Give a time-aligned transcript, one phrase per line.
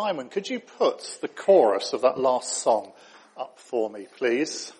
[0.00, 2.92] Simon, could you put the chorus of that last song
[3.36, 4.72] up for me, please?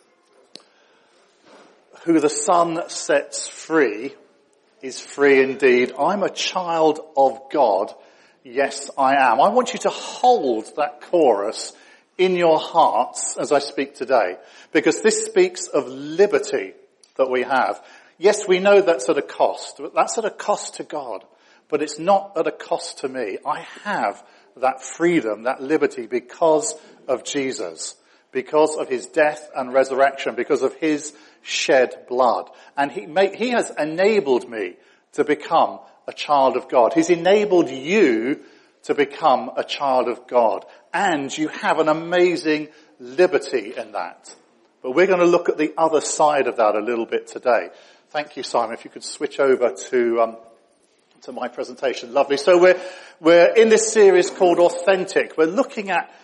[2.05, 4.15] Who the Son sets free
[4.81, 5.93] is free indeed.
[5.99, 7.93] I'm a child of God.
[8.45, 9.41] Yes, I am.
[9.41, 11.73] I want you to hold that chorus
[12.17, 14.37] in your hearts as I speak today,
[14.71, 16.75] because this speaks of liberty
[17.17, 17.85] that we have.
[18.19, 21.25] Yes, we know that's at a cost, but that's at a cost to God,
[21.69, 23.39] but it's not at a cost to me.
[23.45, 24.23] I have
[24.61, 26.75] that freedom, that liberty because
[27.07, 27.95] of Jesus,
[28.33, 32.51] because of his death and resurrection, because of his shed blood.
[32.77, 34.77] And he, he has enabled me
[35.13, 36.95] to become a child of God.
[36.95, 38.41] He's enabled you
[38.85, 40.65] to become a child of God.
[40.93, 44.35] And you have an amazing liberty in that.
[44.83, 47.71] But we're going to look at the other side of that a little bit today.
[48.11, 48.75] Thank you, Simon.
[48.75, 50.37] If you could switch over to, um,
[51.23, 52.13] to my presentation.
[52.13, 52.37] Lovely.
[52.37, 52.81] So we're,
[53.21, 55.37] we're in this series called Authentic.
[55.37, 56.15] We're looking at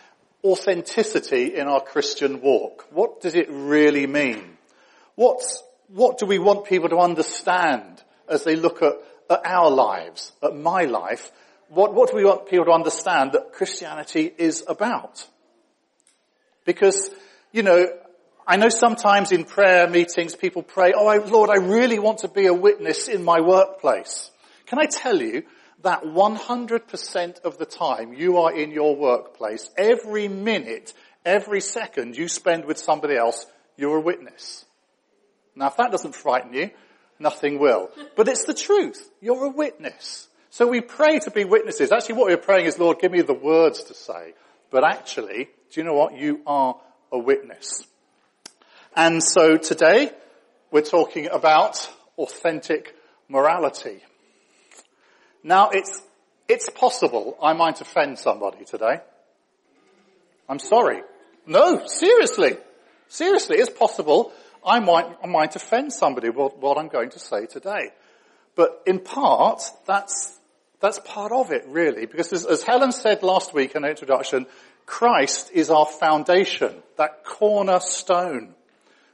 [0.44, 2.86] authenticity in our Christian walk.
[2.90, 4.56] What does it really mean?
[5.16, 8.94] What's, what do we want people to understand as they look at,
[9.30, 11.32] at our lives, at my life?
[11.68, 15.26] What, what do we want people to understand that Christianity is about?
[16.64, 17.10] Because,
[17.52, 17.86] you know,
[18.46, 22.46] I know sometimes in prayer meetings people pray, oh Lord, I really want to be
[22.46, 24.30] a witness in my workplace.
[24.74, 25.44] Can I tell you
[25.84, 30.92] that 100% of the time you are in your workplace, every minute,
[31.24, 34.64] every second you spend with somebody else, you're a witness.
[35.54, 36.70] Now if that doesn't frighten you,
[37.20, 37.88] nothing will.
[38.16, 39.08] But it's the truth.
[39.20, 40.26] You're a witness.
[40.50, 41.92] So we pray to be witnesses.
[41.92, 44.34] Actually what we're praying is, Lord, give me the words to say.
[44.72, 46.18] But actually, do you know what?
[46.18, 46.80] You are
[47.12, 47.86] a witness.
[48.96, 50.10] And so today,
[50.72, 52.96] we're talking about authentic
[53.28, 54.02] morality.
[55.44, 56.02] Now it's,
[56.48, 59.00] it's possible I might offend somebody today.
[60.48, 61.02] I'm sorry.
[61.46, 62.56] No, seriously.
[63.08, 64.32] Seriously, it's possible
[64.64, 67.92] I might, I might offend somebody what I'm going to say today.
[68.56, 70.38] But in part, that's,
[70.80, 74.46] that's part of it really, because as, as Helen said last week in the introduction,
[74.86, 78.54] Christ is our foundation, that cornerstone.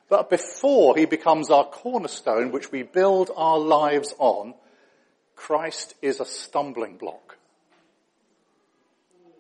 [0.09, 4.55] But before he becomes our cornerstone, which we build our lives on,
[5.41, 7.39] Christ is a stumbling block.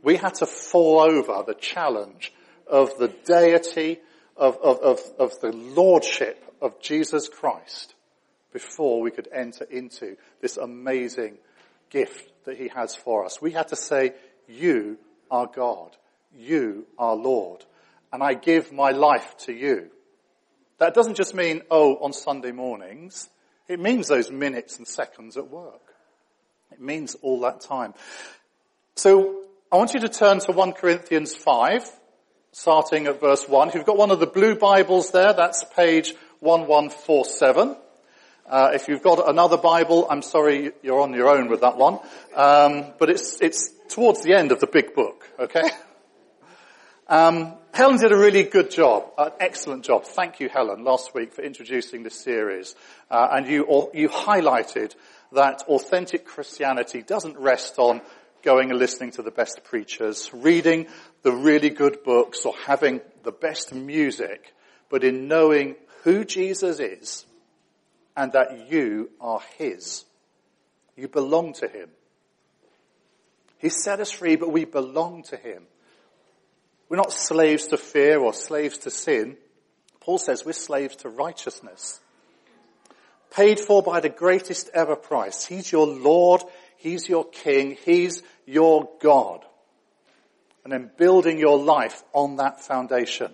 [0.03, 2.33] We had to fall over the challenge
[2.67, 4.01] of the deity
[4.35, 7.95] of, of, of, of the lordship of Jesus Christ
[8.51, 11.37] before we could enter into this amazing
[11.91, 13.43] gift that he has for us.
[13.43, 14.15] We had to say,
[14.49, 14.97] you
[15.31, 15.95] are God.
[16.35, 17.63] You are Lord.
[18.11, 19.91] And I give my life to you.
[20.79, 23.29] That doesn't just mean, oh, on Sunday mornings.
[23.69, 25.90] It means those minutes and seconds at work.
[26.73, 27.95] It means all that time.
[28.97, 29.43] So
[29.73, 31.91] I want you to turn to 1 Corinthians 5
[32.53, 33.69] starting at verse 1.
[33.69, 37.77] If you've got one of the blue Bibles there, that's page 1147.
[38.49, 42.01] Uh, if you've got another Bible, I'm sorry you're on your own with that one.
[42.35, 45.71] Um, but it's, it's towards the end of the big book, okay?
[47.11, 50.05] Um, Helen did a really good job, an excellent job.
[50.05, 52.77] Thank you, Helen, last week for introducing this series.
[53.11, 54.95] Uh, and you, you highlighted
[55.33, 58.01] that authentic Christianity doesn't rest on
[58.43, 60.87] going and listening to the best preachers, reading
[61.23, 64.55] the really good books or having the best music,
[64.89, 67.27] but in knowing who Jesus is
[68.17, 70.05] and that you are His.
[70.97, 71.91] You belong to Him.
[73.59, 75.65] He set us free, but we belong to Him.
[76.89, 79.37] We're not slaves to fear or slaves to sin.
[80.01, 82.01] Paul says we're slaves to righteousness.
[83.31, 85.45] Paid for by the greatest ever price.
[85.45, 86.43] He's your Lord.
[86.77, 87.77] He's your King.
[87.85, 89.45] He's your God
[90.65, 93.33] and then building your life on that foundation.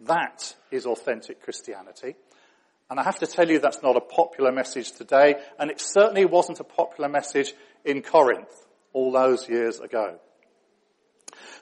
[0.00, 2.16] That is authentic Christianity.
[2.90, 6.24] And I have to tell you that's not a popular message today, and it certainly
[6.24, 7.52] wasn't a popular message
[7.84, 8.52] in Corinth
[8.92, 10.18] all those years ago.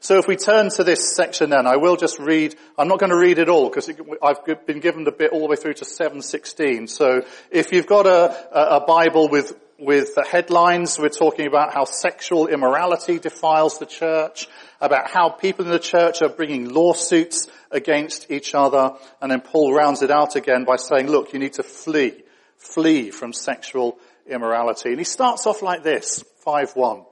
[0.00, 3.10] So if we turn to this section then, I will just read, I'm not going
[3.10, 3.90] to read it all because
[4.22, 6.88] I've been given the bit all the way through to 716.
[6.88, 10.98] So if you've got a, a Bible with with headlines.
[10.98, 14.48] We're talking about how sexual immorality defiles the church,
[14.80, 19.74] about how people in the church are bringing lawsuits against each other, and then Paul
[19.74, 22.22] rounds it out again by saying, look, you need to flee,
[22.56, 24.90] flee from sexual immorality.
[24.90, 27.06] And he starts off like this, 5-1.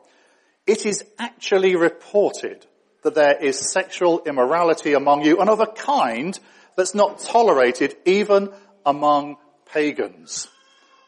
[0.66, 2.66] It is actually reported
[3.02, 6.38] that there is sexual immorality among you and of a kind
[6.76, 8.50] that's not tolerated even
[8.86, 9.36] among
[9.72, 10.48] pagans.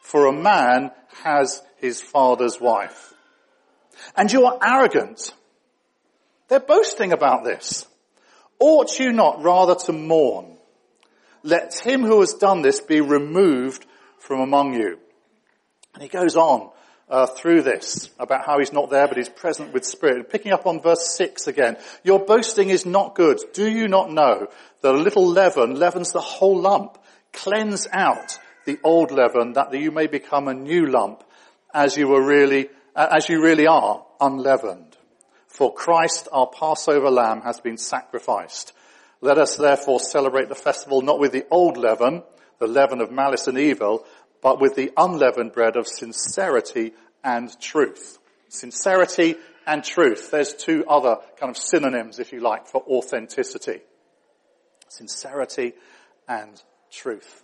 [0.01, 0.91] For a man
[1.23, 3.13] has his father's wife.
[4.15, 5.33] And you are arrogant.
[6.49, 7.85] They're boasting about this.
[8.59, 10.57] Ought you not rather to mourn?
[11.43, 13.85] Let him who has done this be removed
[14.19, 14.99] from among you.
[15.93, 16.71] And he goes on
[17.07, 20.29] uh, through this about how he's not there but he's present with spirit.
[20.29, 21.77] Picking up on verse 6 again.
[22.03, 23.39] Your boasting is not good.
[23.53, 24.47] Do you not know
[24.81, 26.97] that a little leaven leavens the whole lump?
[27.33, 31.23] Cleanse out the old leaven that you may become a new lump
[31.73, 34.95] as you were really, uh, as you really are unleavened.
[35.47, 38.73] For Christ, our Passover lamb, has been sacrificed.
[39.21, 42.23] Let us therefore celebrate the festival not with the old leaven,
[42.59, 44.05] the leaven of malice and evil,
[44.41, 46.93] but with the unleavened bread of sincerity
[47.23, 48.19] and truth.
[48.49, 49.35] Sincerity
[49.65, 50.31] and truth.
[50.31, 53.81] There's two other kind of synonyms, if you like, for authenticity.
[54.89, 55.73] Sincerity
[56.27, 56.61] and
[56.91, 57.43] truth.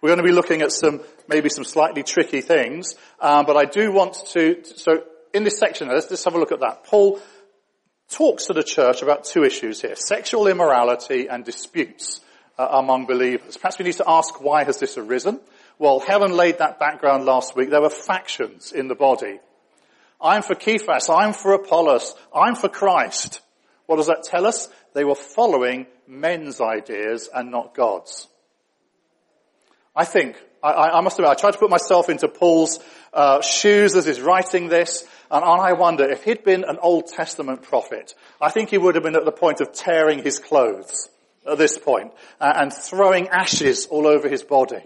[0.00, 3.64] We're going to be looking at some, maybe some slightly tricky things, um, but I
[3.64, 6.84] do want to, so in this section, let's just have a look at that.
[6.84, 7.20] Paul
[8.10, 12.20] talks to the church about two issues here, sexual immorality and disputes
[12.58, 13.56] uh, among believers.
[13.56, 15.40] Perhaps we need to ask why has this arisen?
[15.78, 17.70] Well, Helen laid that background last week.
[17.70, 19.40] There were factions in the body.
[20.20, 21.10] I'm for Cephas.
[21.10, 22.14] I'm for Apollos.
[22.34, 23.40] I'm for Christ.
[23.84, 24.68] What does that tell us?
[24.94, 28.26] They were following men's ideas and not God's.
[29.94, 32.80] I think, I, I must admit, I tried to put myself into Paul's
[33.12, 37.62] uh, shoes as he's writing this, and I wonder if he'd been an Old Testament
[37.62, 41.08] prophet, I think he would have been at the point of tearing his clothes
[41.50, 44.82] at this point, uh, and throwing ashes all over his body.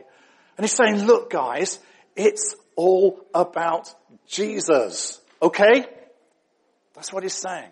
[0.61, 1.79] And he's saying, look guys,
[2.15, 3.95] it's all about
[4.27, 5.19] Jesus.
[5.41, 5.87] Okay?
[6.95, 7.71] That's what he's saying.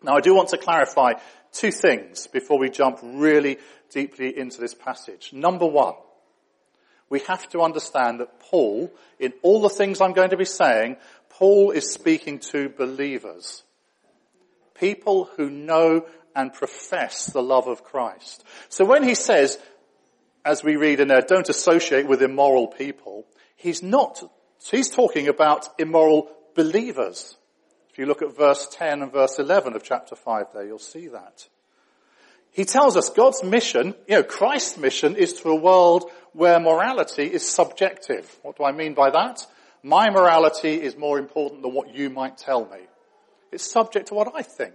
[0.00, 1.14] Now I do want to clarify
[1.50, 3.58] two things before we jump really
[3.90, 5.32] deeply into this passage.
[5.32, 5.94] Number one,
[7.10, 10.96] we have to understand that Paul, in all the things I'm going to be saying,
[11.28, 13.64] Paul is speaking to believers.
[14.76, 16.06] People who know
[16.36, 18.44] and profess the love of Christ.
[18.68, 19.58] So when he says,
[20.44, 23.26] as we read in there, don't associate with immoral people,
[23.56, 24.22] he's not,
[24.70, 27.36] he's talking about immoral believers.
[27.90, 31.08] If you look at verse 10 and verse 11 of chapter 5 there, you'll see
[31.08, 31.48] that.
[32.50, 37.24] He tells us God's mission, you know, Christ's mission is to a world where morality
[37.24, 38.38] is subjective.
[38.42, 39.46] What do I mean by that?
[39.82, 42.78] My morality is more important than what you might tell me.
[43.50, 44.74] It's subject to what I think.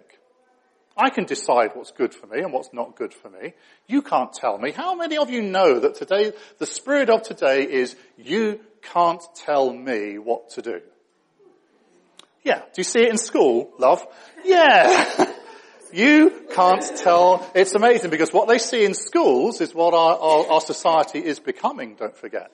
[0.99, 3.53] I can decide what's good for me and what's not good for me.
[3.87, 4.71] You can't tell me.
[4.71, 9.71] How many of you know that today, the spirit of today is you can't tell
[9.71, 10.81] me what to do?
[12.43, 12.59] Yeah.
[12.59, 14.05] Do you see it in school, love?
[14.43, 15.31] Yeah.
[15.93, 17.49] you can't tell.
[17.55, 21.39] It's amazing because what they see in schools is what our, our, our society is
[21.39, 22.51] becoming, don't forget.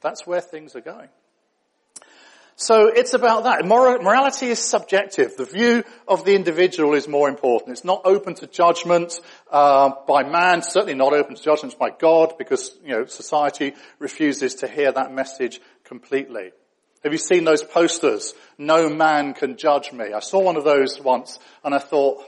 [0.00, 1.08] That's where things are going.
[2.56, 3.64] So it's about that.
[3.66, 5.36] morality is subjective.
[5.36, 7.72] The view of the individual is more important.
[7.72, 9.20] It's not open to judgment
[9.50, 14.56] uh, by man, certainly not open to judgment by God, because you know society refuses
[14.56, 16.52] to hear that message completely.
[17.02, 18.34] Have you seen those posters?
[18.56, 20.12] No man can judge me.
[20.14, 22.24] I saw one of those once, and I thought,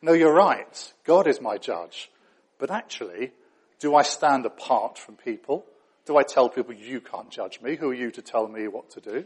[0.00, 0.92] no, you're right.
[1.04, 2.10] God is my judge.
[2.58, 3.32] But actually,
[3.80, 5.66] do I stand apart from people?
[6.06, 7.76] Do I tell people, you can't judge me?
[7.76, 9.24] Who are you to tell me what to do?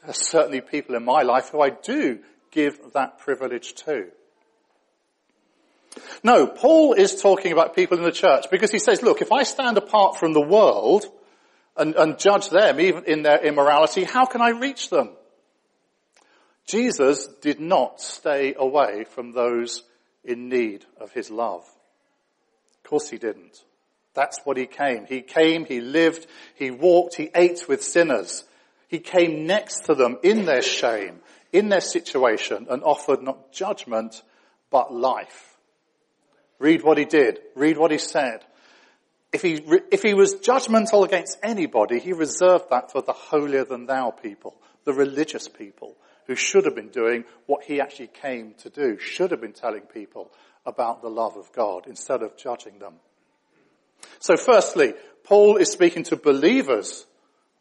[0.00, 2.18] There are certainly people in my life who I do
[2.50, 4.08] give that privilege to.
[6.22, 9.42] No, Paul is talking about people in the church because he says, look, if I
[9.42, 11.06] stand apart from the world
[11.76, 15.10] and, and judge them even in their immorality, how can I reach them?
[16.66, 19.84] Jesus did not stay away from those
[20.22, 21.64] in need of his love.
[22.76, 23.64] Of course he didn't.
[24.18, 25.06] That's what he came.
[25.06, 28.42] He came, he lived, he walked, he ate with sinners.
[28.88, 31.20] He came next to them in their shame,
[31.52, 34.20] in their situation, and offered not judgment,
[34.70, 35.56] but life.
[36.58, 37.38] Read what he did.
[37.54, 38.44] Read what he said.
[39.32, 43.86] If he, if he was judgmental against anybody, he reserved that for the holier than
[43.86, 45.94] thou people, the religious people,
[46.26, 49.82] who should have been doing what he actually came to do, should have been telling
[49.82, 50.32] people
[50.66, 52.94] about the love of God instead of judging them.
[54.20, 57.06] So firstly, Paul is speaking to believers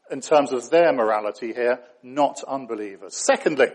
[0.10, 3.16] in terms of their morality here, not unbelievers.
[3.16, 3.68] Secondly,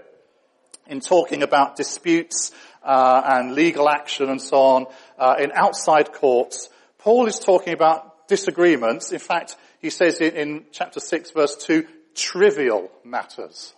[0.87, 2.53] in talking about disputes
[2.83, 4.87] uh, and legal action and so on
[5.19, 9.13] uh, in outside courts, Paul is talking about disagreements.
[9.13, 13.75] In fact, he says in, in chapter 6 verse 2, trivial matters.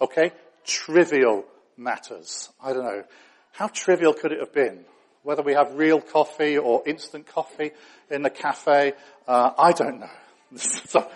[0.00, 0.32] Okay?
[0.64, 1.44] Trivial
[1.76, 2.48] matters.
[2.62, 3.04] I don't know.
[3.52, 4.84] How trivial could it have been?
[5.22, 7.70] Whether we have real coffee or instant coffee
[8.10, 8.94] in the cafe,
[9.28, 10.10] uh, I don't know.
[10.56, 11.08] so,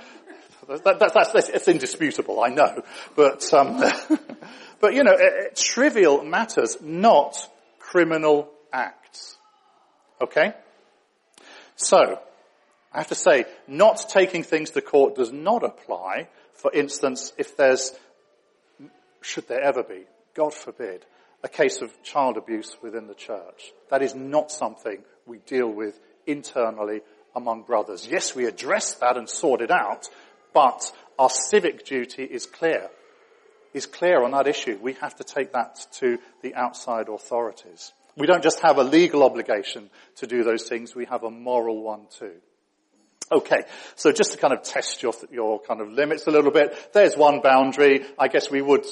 [0.68, 2.82] That, that, that's, that's, it's indisputable, I know.
[3.14, 3.82] But, um,
[4.80, 7.36] but you know, it, it, trivial matters, not
[7.78, 9.36] criminal acts.
[10.20, 10.54] Okay?
[11.76, 12.18] So,
[12.92, 17.56] I have to say, not taking things to court does not apply, for instance, if
[17.56, 17.92] there's,
[19.20, 21.04] should there ever be, God forbid,
[21.46, 23.72] a case of child abuse within the church.
[23.88, 27.02] That is not something we deal with internally
[27.36, 28.08] among brothers.
[28.10, 30.08] Yes, we address that and sort it out,
[30.52, 32.88] but our civic duty is clear.
[33.72, 34.76] Is clear on that issue.
[34.82, 37.92] We have to take that to the outside authorities.
[38.16, 41.80] We don't just have a legal obligation to do those things, we have a moral
[41.80, 42.40] one too.
[43.30, 43.64] Okay,
[43.96, 47.16] so just to kind of test your, your kind of limits a little bit, there's
[47.16, 48.04] one boundary.
[48.16, 48.86] I guess we would,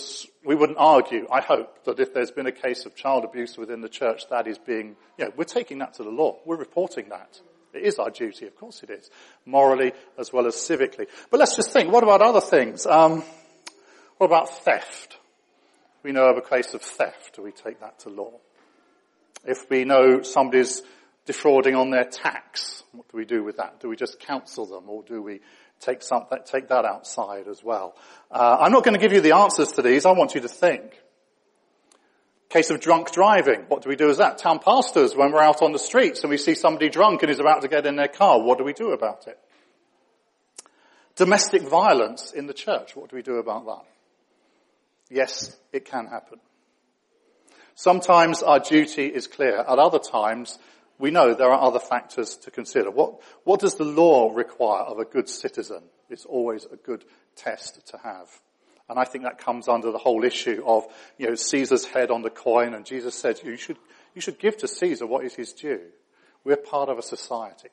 [0.45, 3.81] we wouldn't argue, I hope, that if there's been a case of child abuse within
[3.81, 6.39] the church, that is being, you know, we're taking that to the law.
[6.45, 7.41] We're reporting that.
[7.73, 9.09] It is our duty, of course it is.
[9.47, 11.07] Morally as well as civically.
[11.31, 12.87] But let's just think, what about other things?
[12.87, 13.23] Um,
[14.19, 15.17] what about theft?
[16.03, 17.37] We know of a case of theft.
[17.37, 18.33] Do we take that to law?
[19.45, 20.83] If we know somebody's
[21.27, 23.81] defrauding on their tax, what do we do with that?
[23.81, 25.41] Do we just counsel them or do we
[25.81, 27.97] take, some, take that outside as well?
[28.31, 30.07] Uh, I'm not going to give you the answers to these.
[30.07, 31.01] I want you to think.
[32.51, 33.65] Case of drunk driving.
[33.69, 34.39] What do we do as that?
[34.39, 37.41] Town pastors, when we're out on the streets and we see somebody drunk and is
[37.41, 39.39] about to get in their car, what do we do about it?
[41.17, 42.95] Domestic violence in the church.
[42.95, 43.85] What do we do about that?
[45.11, 46.39] Yes, it can happen.
[47.77, 49.59] Sometimes our duty is clear.
[49.59, 50.59] At other times,
[50.99, 52.91] we know there are other factors to consider.
[52.91, 55.83] What, what does the law require of a good citizen?
[56.09, 57.05] It's always a good
[57.37, 58.29] test to have.
[58.89, 60.85] And I think that comes under the whole issue of,
[61.19, 63.79] you know, Caesar's head on the coin and Jesus said you should,
[64.15, 65.81] you should give to Caesar what is his due.
[66.45, 67.71] We're part of a society.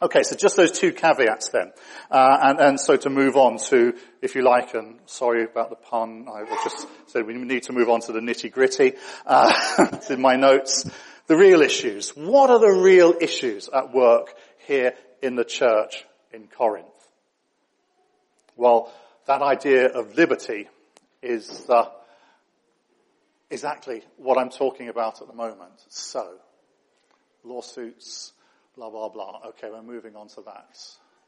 [0.00, 1.72] Okay, so just those two caveats then.
[2.10, 5.76] Uh, and, and so to move on to, if you like, and sorry about the
[5.76, 8.92] pun, I just said we need to move on to the nitty gritty.
[9.26, 9.52] Uh,
[10.10, 10.88] in my notes.
[11.28, 12.16] The real issues.
[12.16, 14.34] What are the real issues at work
[14.66, 16.86] here in the church in Corinth?
[18.56, 18.90] Well,
[19.26, 20.68] that idea of liberty
[21.22, 21.90] is uh,
[23.50, 25.84] exactly what I'm talking about at the moment.
[25.90, 26.26] So,
[27.44, 28.32] lawsuits,
[28.74, 29.40] blah, blah, blah.
[29.48, 30.78] Okay, we're moving on to that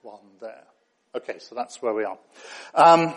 [0.01, 0.65] one there.
[1.15, 2.19] Okay, so that's where we are.
[2.75, 3.13] Um,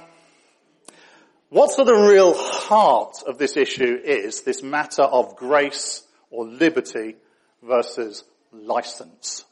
[1.48, 6.02] what's at the real heart of this issue is this matter of grace
[6.34, 7.16] or liberty
[7.62, 9.46] versus license.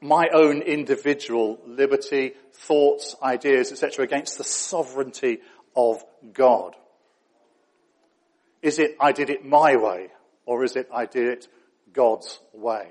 [0.00, 4.04] My own individual liberty, thoughts, ideas, etc.
[4.04, 5.38] against the sovereignty
[5.76, 6.74] of God.
[8.62, 10.08] Is it I did it my way
[10.44, 11.48] or is it I did it
[11.92, 12.88] God's way?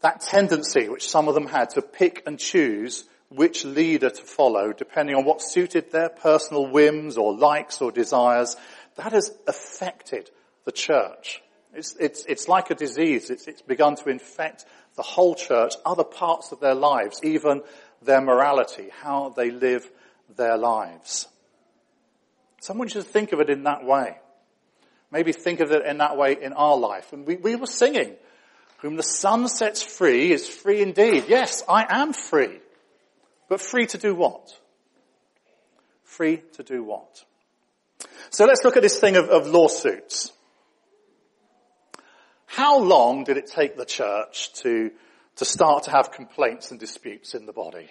[0.00, 4.72] That tendency which some of them had to pick and choose which leader to follow
[4.72, 8.56] depending on what suited their personal whims or likes or desires
[8.98, 10.28] that has affected
[10.64, 11.40] the church.
[11.72, 13.30] It's, it's, it's like a disease.
[13.30, 14.64] It's, it's begun to infect
[14.96, 17.62] the whole church, other parts of their lives, even
[18.02, 19.88] their morality, how they live
[20.36, 21.28] their lives.
[22.60, 24.16] Someone should think of it in that way.
[25.12, 27.12] Maybe think of it in that way in our life.
[27.12, 28.16] And we, we were singing,
[28.78, 31.26] whom the Son sets free is free indeed.
[31.28, 32.58] Yes, I am free.
[33.48, 34.58] But free to do what?
[36.02, 37.24] Free to do what?
[38.30, 40.32] So let's look at this thing of, of lawsuits.
[42.46, 44.90] How long did it take the church to,
[45.36, 47.88] to start to have complaints and disputes in the body?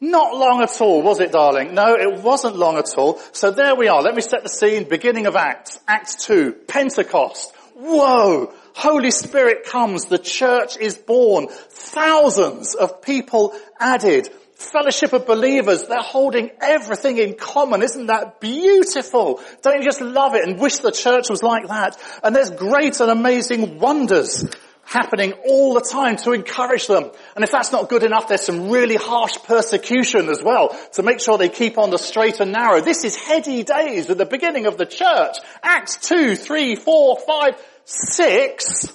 [0.00, 1.74] Not long at all, was it, darling?
[1.74, 3.20] No, it wasn't long at all.
[3.32, 4.00] So there we are.
[4.00, 4.84] Let me set the scene.
[4.84, 5.78] Beginning of Acts.
[5.86, 6.52] Acts 2.
[6.68, 7.54] Pentecost.
[7.74, 8.52] Whoa!
[8.74, 10.06] Holy Spirit comes.
[10.06, 11.48] The church is born.
[11.48, 14.28] Thousands of people added
[14.60, 17.82] fellowship of believers, they're holding everything in common.
[17.82, 19.40] Isn't that beautiful?
[19.62, 21.98] Don't you just love it and wish the church was like that?
[22.22, 24.44] And there's great and amazing wonders
[24.84, 27.10] happening all the time to encourage them.
[27.36, 31.20] And if that's not good enough, there's some really harsh persecution as well to make
[31.20, 32.80] sure they keep on the straight and narrow.
[32.80, 35.36] This is heady days at the beginning of the church.
[35.62, 38.92] Acts 2, 3, 4, 5, 6.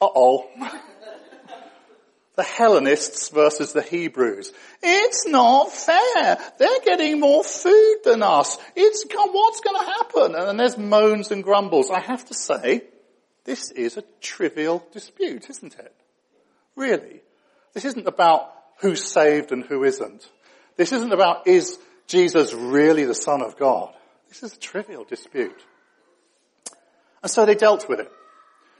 [0.00, 0.50] Uh-oh.
[2.36, 4.52] the Hellenists versus the Hebrews.
[4.82, 6.38] It's not fair.
[6.58, 8.58] They're getting more food than us.
[8.74, 10.34] It's, what's going to happen?
[10.34, 11.90] And there's moans and grumbles.
[11.90, 12.82] I have to say,
[13.44, 15.94] this is a trivial dispute, isn't it?
[16.74, 17.20] Really.
[17.72, 20.28] This isn't about who's saved and who isn't.
[20.76, 23.94] This isn't about is Jesus really the Son of God.
[24.28, 25.62] This is a trivial dispute.
[27.22, 28.10] And so they dealt with it.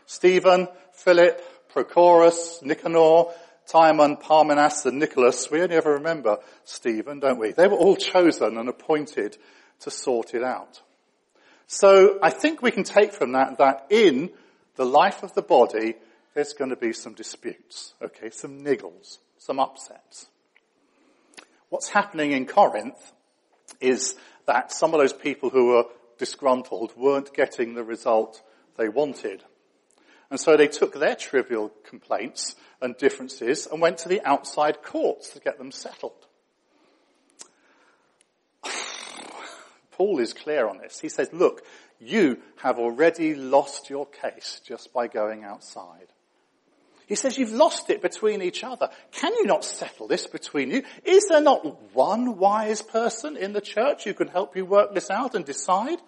[0.06, 1.40] Stephen, Philip,
[1.72, 3.26] Prochorus, Nicanor,
[3.66, 7.52] Timon, Parmenas, and Nicholas, we only ever remember Stephen, don't we?
[7.52, 9.36] They were all chosen and appointed
[9.80, 10.82] to sort it out.
[11.66, 14.30] So I think we can take from that that in
[14.76, 15.94] the life of the body,
[16.34, 20.26] there's going to be some disputes, okay, some niggles, some upsets.
[21.70, 23.12] What's happening in Corinth
[23.80, 24.14] is
[24.46, 25.84] that some of those people who were
[26.18, 28.42] disgruntled weren't getting the result
[28.76, 29.42] they wanted.
[30.34, 35.28] And so they took their trivial complaints and differences and went to the outside courts
[35.30, 36.26] to get them settled.
[39.92, 40.98] Paul is clear on this.
[40.98, 41.62] He says, look,
[42.00, 46.08] you have already lost your case just by going outside.
[47.06, 48.90] He says you've lost it between each other.
[49.12, 50.82] Can you not settle this between you?
[51.04, 55.10] Is there not one wise person in the church who can help you work this
[55.10, 56.00] out and decide?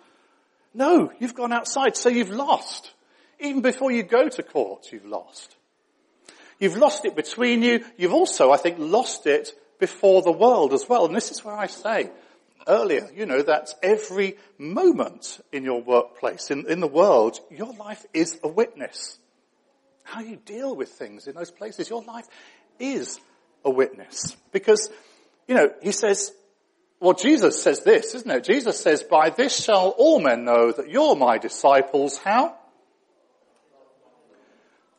[0.75, 2.91] No, you've gone outside, so you've lost.
[3.41, 5.57] Even before you go to court, you've lost.
[6.59, 7.85] You've lost it between you.
[7.97, 11.05] You've also, I think, lost it before the world as well.
[11.05, 12.11] And this is where I say
[12.67, 18.05] earlier, you know, that every moment in your workplace, in, in the world, your life
[18.13, 19.19] is a witness.
[20.03, 22.27] How you deal with things in those places, your life
[22.79, 23.21] is
[23.65, 24.37] a witness.
[24.53, 24.91] Because,
[25.47, 26.33] you know, he says,
[27.01, 28.45] well, Jesus says this, isn't it?
[28.45, 32.17] Jesus says, by this shall all men know that you're my disciples.
[32.19, 32.57] How?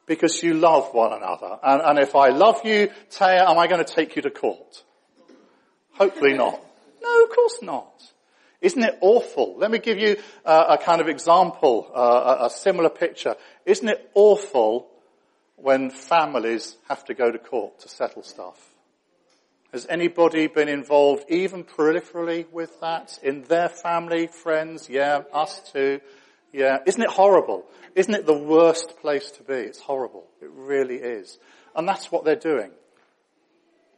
[0.08, 1.60] Because you love one another.
[1.62, 4.84] And, and if I love you, Taya, am I going to take you to court?
[5.92, 6.64] Hopefully not.
[7.00, 8.04] No, of course not.
[8.60, 9.56] Isn't it awful?
[9.58, 13.36] Let me give you uh, a kind of example, uh, a, a similar picture.
[13.66, 14.88] Isn't it awful
[15.56, 18.60] when families have to go to court to settle stuff?
[19.72, 23.20] Has anybody been involved even peripherally with that?
[23.22, 24.90] In their family, friends?
[24.90, 26.02] Yeah, us too.
[26.58, 26.80] Yeah.
[26.88, 27.66] Isn't it horrible?
[27.94, 29.54] Isn't it the worst place to be?
[29.54, 30.26] It's horrible.
[30.42, 31.38] It really is.
[31.76, 32.72] And that's what they're doing.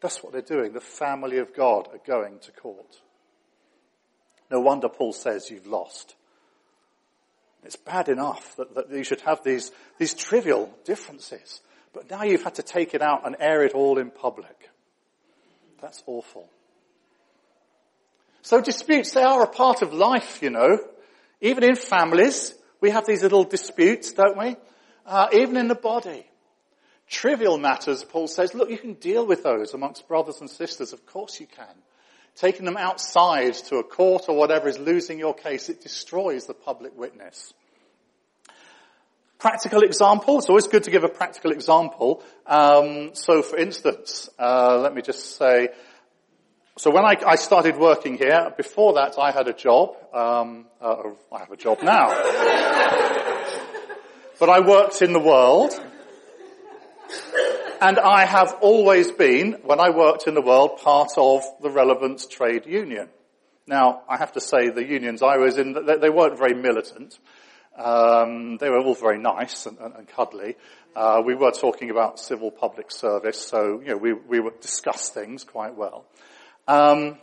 [0.02, 0.74] That's what they're doing.
[0.74, 2.98] The family of God are going to court.
[4.52, 6.16] No wonder Paul says you've lost.
[7.64, 11.62] It's bad enough that, that you should have these, these trivial differences.
[11.94, 14.70] But now you've had to take it out and air it all in public.
[15.82, 16.50] That's awful.
[18.42, 20.80] So disputes, they are a part of life, you know.
[21.42, 24.56] Even in families, we have these little disputes, don't we?
[25.06, 26.26] Uh, even in the body.
[27.08, 30.94] Trivial matters, Paul says, look, you can deal with those amongst brothers and sisters.
[30.94, 31.66] Of course you can.
[32.36, 35.70] Taking them outside to a court or whatever is losing your case.
[35.70, 37.54] It destroys the public witness.
[39.40, 40.38] Practical example.
[40.38, 42.22] It's always good to give a practical example.
[42.46, 45.70] Um, so, for instance, uh, let me just say,
[46.80, 49.98] so when I, I, started working here, before that I had a job.
[50.14, 52.08] Um, uh, I have a job now,
[54.40, 55.74] but I worked in the world,
[57.82, 62.26] and I have always been, when I worked in the world, part of the relevant
[62.30, 63.10] trade union.
[63.68, 67.20] Now, I have to say, the unions I was in, they, weren't very militant.
[67.76, 70.56] Um, they were all very nice and, and, and cuddly.
[70.96, 75.10] Uh, we were talking about civil public service, so you know we we would discuss
[75.10, 76.06] things quite well.
[76.70, 77.18] Um,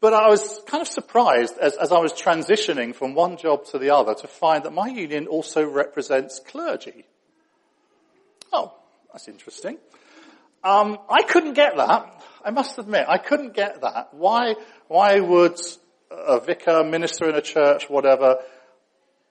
[0.00, 3.78] but I was kind of surprised as, as I was transitioning from one job to
[3.78, 7.04] the other to find that my union also represents clergy.
[8.52, 8.72] Oh,
[9.12, 9.78] that's interesting.
[10.62, 12.22] Um, I couldn't get that.
[12.44, 14.14] I must admit, I couldn't get that.
[14.14, 14.54] Why,
[14.86, 15.58] why would
[16.12, 18.38] a vicar, minister in a church, whatever,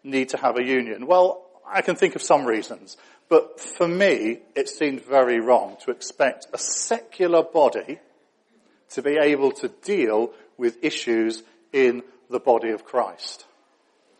[0.03, 1.07] need to have a union?
[1.07, 2.97] Well, I can think of some reasons.
[3.29, 7.99] But for me, it seemed very wrong to expect a secular body
[8.91, 13.45] to be able to deal with issues in the body of Christ.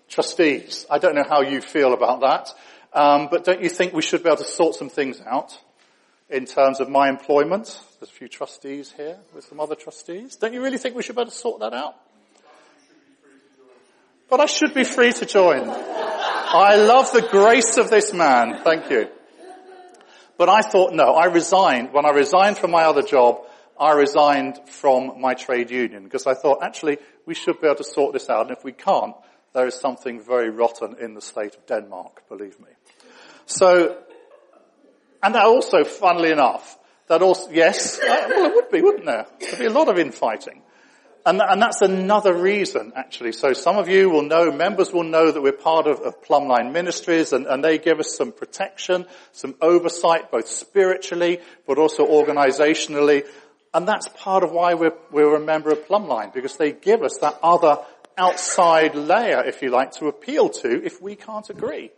[0.08, 2.54] Trustees, I don't know how you feel about that,
[2.94, 5.60] um, but don't you think we should be able to sort some things out
[6.30, 7.80] in terms of my employment?
[8.00, 10.36] There's a few trustees here with some other trustees.
[10.36, 11.96] Don't you really think we should be able to sort that out?
[14.30, 15.64] But I should be free to join.
[15.68, 18.64] I love the grace of this man.
[18.64, 19.10] Thank you.
[20.38, 21.94] But I thought, no, I resigned.
[21.94, 23.42] When I resigned from my other job,
[23.80, 27.84] I resigned from my trade union because I thought actually we should be able to
[27.84, 29.16] sort this out and if we can't,
[29.54, 32.68] there is something very rotten in the state of Denmark, believe me.
[33.46, 33.98] So,
[35.24, 39.26] and that also, funnily enough, that also, yes, well it would be, wouldn't there?
[39.40, 40.62] There'd be a lot of infighting.
[41.26, 43.34] And, and that's another reason, actually.
[43.34, 46.72] So some of you will know, members will know that we're part of, of Plumline
[46.72, 53.26] Ministries and, and they give us some protection, some oversight, both spiritually, but also organizationally.
[53.74, 57.18] And that's part of why we're, we're a member of Plumline, because they give us
[57.20, 57.78] that other
[58.18, 61.92] outside layer, if you like, to appeal to if we can't agree.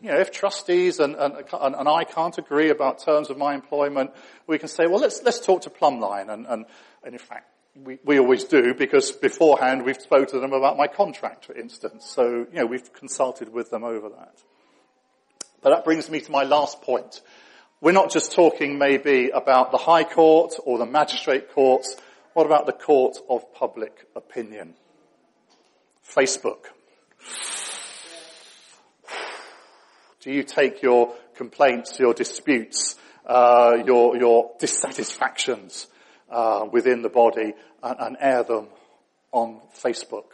[0.00, 4.12] You know, if trustees and, and, and I can't agree about terms of my employment,
[4.46, 6.32] we can say, well, let's, let's talk to Plumline.
[6.32, 6.66] And, and,
[7.02, 10.86] and in fact, we, we always do because beforehand we've spoken to them about my
[10.86, 12.04] contract, for instance.
[12.06, 14.42] So, you know, we've consulted with them over that.
[15.62, 17.20] But that brings me to my last point.
[17.80, 21.96] We're not just talking maybe about the High Court or the Magistrate Courts.
[22.32, 24.74] What about the Court of Public Opinion?
[26.04, 26.64] Facebook.
[30.20, 35.86] Do you take your complaints, your disputes, uh, your, your dissatisfactions
[36.28, 38.66] uh, within the body and, and air them
[39.30, 40.32] on Facebook?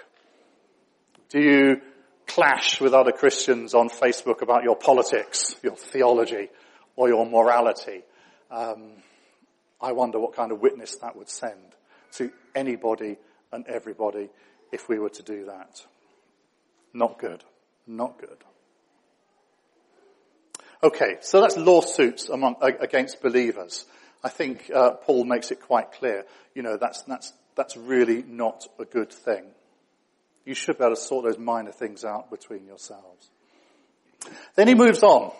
[1.28, 1.83] Do you
[2.26, 6.48] clash with other Christians on Facebook about your politics, your theology,
[6.96, 8.02] or your morality?
[8.50, 8.92] Um,
[9.80, 11.74] I wonder what kind of witness that would send
[12.12, 13.16] to anybody
[13.52, 14.28] and everybody
[14.72, 15.80] if we were to do that.
[16.92, 17.44] Not good.
[17.87, 18.38] Not good.
[20.83, 23.87] Okay, so that's lawsuits among, against believers.
[24.22, 26.24] I think uh, Paul makes it quite clear.
[26.54, 29.44] You know, that's that's that's really not a good thing.
[30.44, 33.30] You should be able to sort those minor things out between yourselves.
[34.57, 35.33] Then he moves on,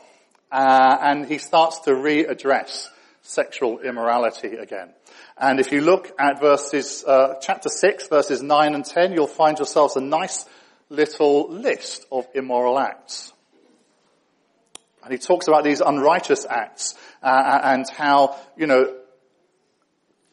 [0.50, 2.88] uh, and he starts to readdress
[3.22, 4.90] sexual immorality again.
[5.37, 9.59] And if you look at verses, uh, chapter 6, verses 9 and 10, you'll find
[9.59, 10.44] yourselves a nice
[10.90, 13.33] little list of immoral acts.
[15.02, 18.94] And he talks about these unrighteous acts uh, and how, you know,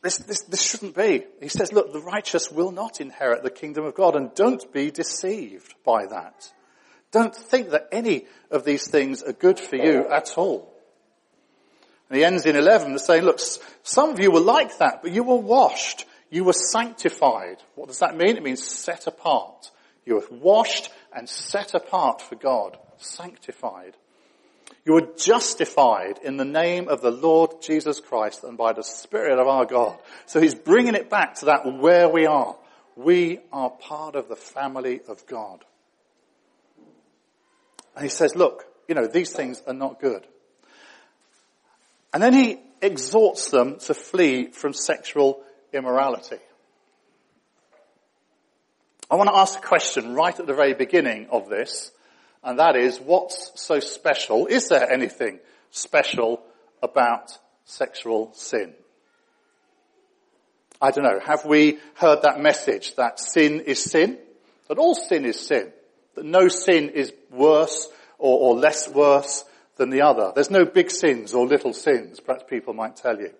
[0.01, 1.25] this, this, this shouldn't be.
[1.41, 4.89] He says, look, the righteous will not inherit the kingdom of God and don't be
[4.89, 6.51] deceived by that.
[7.11, 10.71] Don't think that any of these things are good for you at all.
[12.09, 13.39] And he ends in 11 saying, look,
[13.83, 16.05] some of you were like that, but you were washed.
[16.29, 17.57] You were sanctified.
[17.75, 18.37] What does that mean?
[18.37, 19.71] It means set apart.
[20.05, 22.77] You were washed and set apart for God.
[22.97, 23.95] Sanctified.
[24.85, 29.37] You were justified in the name of the Lord Jesus Christ and by the Spirit
[29.37, 29.97] of our God.
[30.25, 32.55] So he's bringing it back to that where we are.
[32.95, 35.63] We are part of the family of God.
[37.95, 40.25] And he says, look, you know, these things are not good.
[42.13, 46.37] And then he exhorts them to flee from sexual immorality.
[49.09, 51.91] I want to ask a question right at the very beginning of this.
[52.43, 54.47] And that is, what's so special?
[54.47, 56.41] Is there anything special
[56.81, 58.73] about sexual sin?
[60.81, 61.19] I don't know.
[61.23, 64.17] Have we heard that message that sin is sin?
[64.67, 65.71] That all sin is sin?
[66.15, 69.43] That no sin is worse or, or less worse
[69.77, 70.31] than the other?
[70.33, 73.31] There's no big sins or little sins, perhaps people might tell you.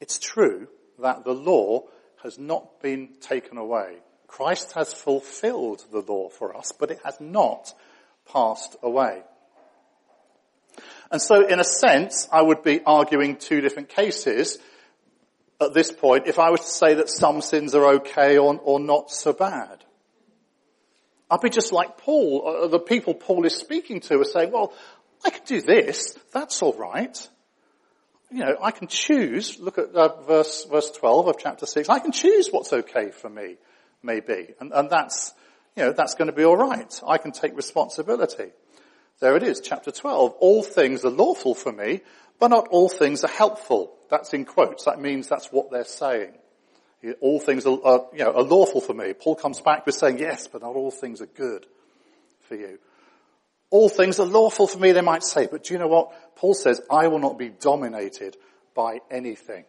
[0.00, 0.68] It's true
[0.98, 1.84] that the law
[2.22, 3.96] has not been taken away.
[4.26, 7.72] Christ has fulfilled the law for us, but it has not
[8.32, 9.22] passed away.
[11.10, 14.58] And so in a sense, I would be arguing two different cases
[15.60, 18.80] at this point if I was to say that some sins are okay or, or
[18.80, 19.83] not so bad.
[21.34, 24.72] I'd be just like Paul, uh, the people Paul is speaking to are saying, well,
[25.24, 27.28] I can do this, that's alright.
[28.30, 31.98] You know, I can choose, look at uh, verse, verse 12 of chapter 6, I
[31.98, 33.56] can choose what's okay for me
[34.04, 34.54] maybe.
[34.60, 35.32] And, and that's,
[35.76, 37.00] you know, that's going to be alright.
[37.06, 38.50] I can take responsibility.
[39.20, 40.34] There it is, chapter 12.
[40.38, 42.02] All things are lawful for me,
[42.38, 43.96] but not all things are helpful.
[44.10, 44.84] That's in quotes.
[44.84, 46.34] That means that's what they're saying.
[47.20, 49.12] All things are, are, you know, are lawful for me.
[49.12, 51.66] Paul comes back with saying, yes, but not all things are good
[52.48, 52.78] for you.
[53.70, 56.36] All things are lawful for me, they might say, but do you know what?
[56.36, 58.36] Paul says, I will not be dominated
[58.74, 59.64] by anything.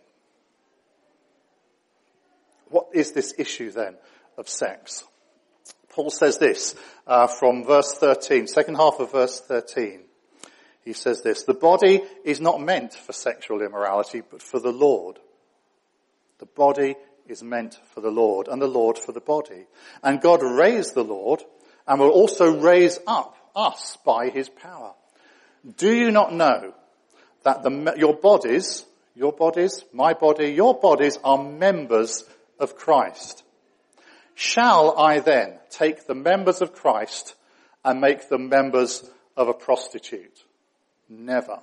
[2.69, 3.95] What is this issue then?
[4.38, 5.04] of sex.
[5.89, 6.76] Paul says this
[7.08, 10.02] uh, from verse 13, second half of verse 13.
[10.84, 15.19] He says this, the body is not meant for sexual immorality, but for the Lord.
[16.39, 16.95] The body
[17.27, 19.65] is meant for the Lord, and the Lord for the body.
[20.03, 21.43] And God raised the Lord,
[21.88, 24.93] and will also raise up us by his power.
[25.77, 26.73] Do you not know
[27.43, 28.85] that the, your bodies,
[29.15, 32.23] your bodies, my body, your bodies are members
[32.59, 33.43] of Christ?
[34.35, 37.35] Shall I then take the members of Christ
[37.83, 40.43] and make them members of a prostitute?
[41.07, 41.59] Never.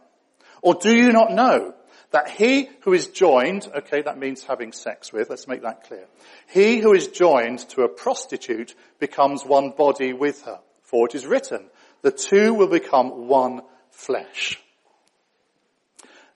[0.62, 1.75] Or do you not know
[2.12, 6.07] that he who is joined, okay, that means having sex with, let's make that clear.
[6.48, 10.61] He who is joined to a prostitute becomes one body with her.
[10.83, 11.64] For it is written,
[12.03, 14.59] the two will become one flesh.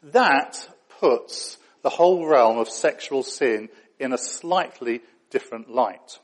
[0.02, 0.68] That
[1.00, 6.18] puts the whole realm of sexual sin in a slightly different light.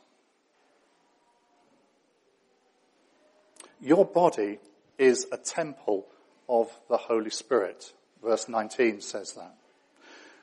[3.80, 4.60] Your body
[4.96, 6.06] is a temple
[6.48, 7.92] of the Holy Spirit.
[8.22, 9.54] Verse 19 says that.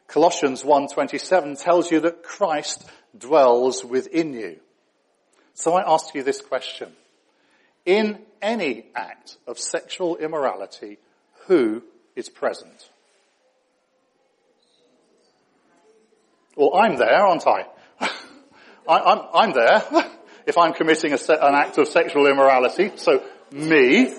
[0.08, 2.84] Colossians 1.27 tells you that Christ
[3.18, 4.60] dwells within you.
[5.54, 6.92] So I ask you this question.
[7.86, 10.98] In any act of sexual immorality,
[11.48, 11.84] who
[12.15, 12.89] is present?
[16.56, 17.65] Well, I'm there, aren't I?
[18.88, 19.84] I am there
[20.48, 22.92] if I'm committing se- an act of sexual immorality.
[22.96, 24.13] So me,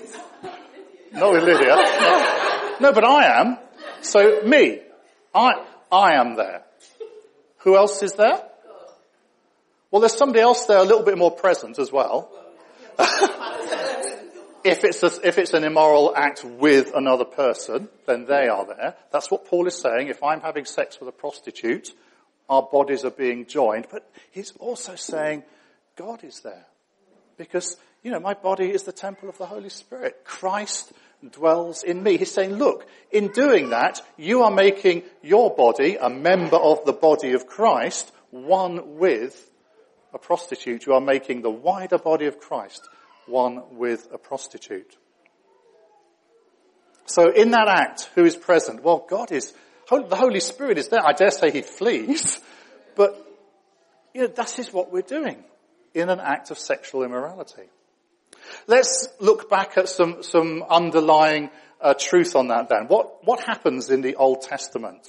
[1.11, 1.75] not with Lydia.
[1.75, 2.47] No,
[2.81, 3.57] no, but I am.
[4.01, 4.79] So me,
[5.33, 6.63] I, I am there.
[7.59, 8.41] Who else is there?
[9.91, 12.31] Well, there's somebody else there a little bit more present as well.
[14.63, 18.95] if it's a, if it's an immoral act with another person, then they are there.
[19.11, 20.07] That's what Paul is saying.
[20.07, 21.93] If I'm having sex with a prostitute,
[22.49, 23.87] our bodies are being joined.
[23.91, 25.43] But he's also saying
[25.95, 26.65] God is there.
[27.37, 30.23] Because, you know, my body is the temple of the Holy Spirit.
[30.23, 30.93] Christ
[31.29, 32.17] dwells in me.
[32.17, 36.93] He's saying, look, in doing that, you are making your body a member of the
[36.93, 39.49] body of Christ, one with
[40.13, 40.85] a prostitute.
[40.85, 42.87] You are making the wider body of Christ
[43.27, 44.97] one with a prostitute.
[47.05, 48.83] So in that act, who is present?
[48.83, 49.53] Well, God is,
[49.89, 51.05] the Holy Spirit is there.
[51.05, 52.39] I dare say he flees,
[52.95, 53.27] but
[54.13, 55.43] you know, that is what we're doing
[55.93, 57.69] in an act of sexual immorality.
[58.67, 62.85] Let's look back at some, some underlying uh, truth on that then.
[62.87, 65.07] What, what happens in the Old Testament?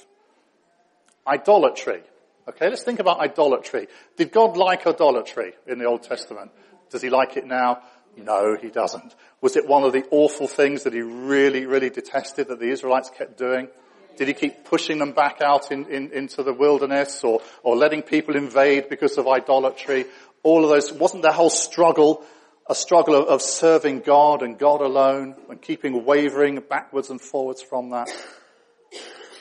[1.27, 2.01] Idolatry.
[2.47, 3.87] Okay, let's think about idolatry.
[4.17, 6.51] Did God like idolatry in the Old Testament?
[6.89, 7.81] Does he like it now?
[8.17, 9.15] No, he doesn't.
[9.41, 13.09] Was it one of the awful things that he really, really detested that the Israelites
[13.09, 13.69] kept doing?
[14.17, 18.03] Did he keep pushing them back out in, in, into the wilderness or, or letting
[18.03, 20.05] people invade because of idolatry?
[20.43, 22.23] All of those, wasn't their whole struggle
[22.69, 27.89] a struggle of, serving God and God alone and keeping wavering backwards and forwards from
[27.89, 28.09] that?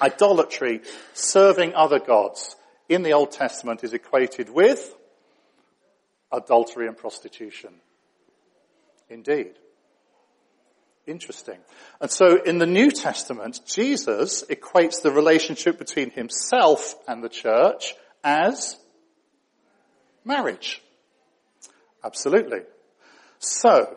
[0.01, 0.81] Idolatry,
[1.15, 2.57] serving other gods
[2.89, 4.95] in the Old Testament is equated with
[6.33, 7.75] adultery and prostitution.
[9.09, 9.53] Indeed.
[11.07, 11.59] Interesting.
[12.01, 17.95] And so in the New Testament, Jesus equates the relationship between himself and the church
[18.23, 18.77] as
[20.25, 20.81] marriage.
[22.05, 22.61] Absolutely.
[23.43, 23.97] So,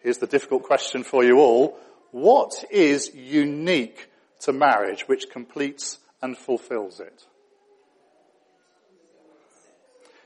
[0.00, 1.78] here's the difficult question for you all.
[2.10, 7.24] What is unique to marriage which completes and fulfills it?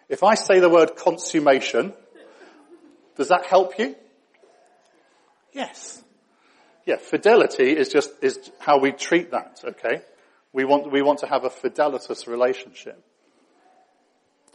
[0.09, 1.93] If I say the word consummation,
[3.17, 3.97] does that help you?
[5.53, 6.03] Yes.
[6.87, 10.03] Yeah, fidelity is just, is how we treat that, okay?
[10.55, 13.05] We want, we want to have a fidelitous relationship.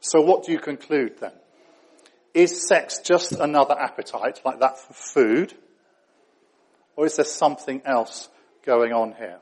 [0.01, 1.33] So what do you conclude then?
[2.38, 5.56] Is sex just another appetite, like that for food?
[6.95, 8.30] Or is there something else
[8.63, 9.39] going on here?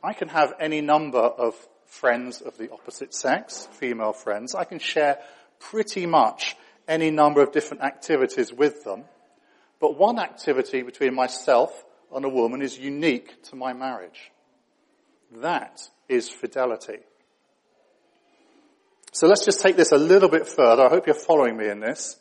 [0.00, 4.54] I can have any number of friends of the opposite sex, female friends.
[4.54, 5.18] I can share
[5.58, 6.54] pretty much
[6.86, 9.02] any number of different activities with them.
[9.80, 14.30] But one activity between myself and a woman is unique to my marriage.
[15.32, 17.00] That is fidelity.
[19.18, 20.86] So let's just take this a little bit further.
[20.86, 22.16] I hope you're following me in this.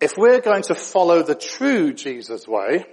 [0.00, 2.86] If we're going to follow the true Jesus way,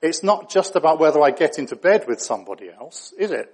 [0.00, 3.52] it's not just about whether I get into bed with somebody else, is it?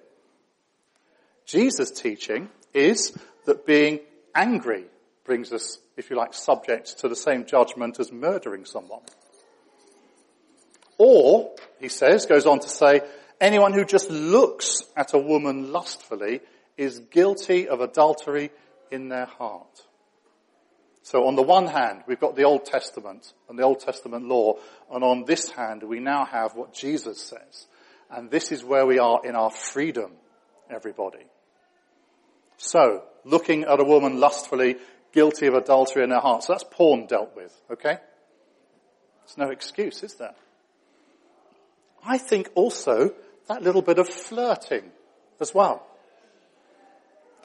[1.47, 3.12] Jesus' teaching is
[3.45, 3.99] that being
[4.37, 4.85] angry
[5.25, 9.03] brings us, if you like, subject to the same judgment as murdering someone.
[10.97, 13.01] Or, he says, goes on to say,
[13.40, 16.40] anyone who just looks at a woman lustfully
[16.76, 18.50] is guilty of adultery
[18.90, 19.86] in their heart.
[21.02, 24.54] So on the one hand, we've got the Old Testament and the Old Testament law,
[24.90, 27.66] and on this hand, we now have what Jesus says.
[28.10, 30.12] And this is where we are in our freedom,
[30.68, 31.24] everybody.
[32.56, 34.76] So, looking at a woman lustfully
[35.12, 36.44] guilty of adultery in their heart.
[36.44, 37.98] So that's porn dealt with, okay?
[39.24, 40.34] It's no excuse, is there?
[42.04, 43.14] I think also
[43.48, 44.90] that little bit of flirting
[45.40, 45.86] as well.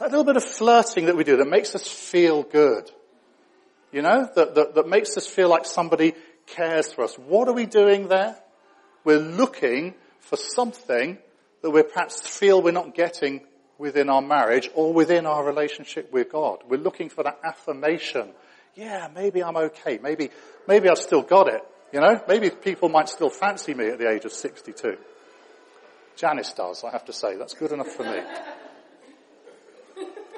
[0.01, 2.89] That little bit of flirting that we do that makes us feel good.
[3.91, 6.15] You know, that, that, that makes us feel like somebody
[6.47, 7.13] cares for us.
[7.19, 8.35] What are we doing there?
[9.03, 11.19] We're looking for something
[11.61, 13.41] that we perhaps feel we're not getting
[13.77, 16.63] within our marriage or within our relationship with God.
[16.67, 18.31] We're looking for that affirmation.
[18.73, 19.99] Yeah, maybe I'm okay.
[20.01, 20.31] Maybe,
[20.67, 21.61] maybe I've still got it.
[21.93, 24.97] You know, maybe people might still fancy me at the age of 62.
[26.15, 27.35] Janice does, I have to say.
[27.35, 28.19] That's good enough for me.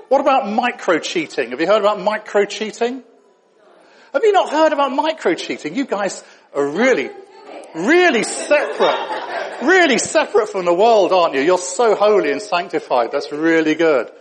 [0.09, 1.51] What about micro cheating?
[1.51, 3.03] Have you heard about micro cheating?
[4.13, 5.75] Have you not heard about micro cheating?
[5.75, 7.09] You guys are really,
[7.73, 9.63] really separate.
[9.63, 11.41] Really separate from the world, aren't you?
[11.41, 13.11] You're so holy and sanctified.
[13.11, 14.11] That's really good.